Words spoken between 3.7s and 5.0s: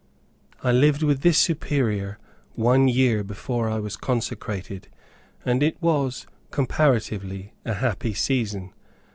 was consecrated,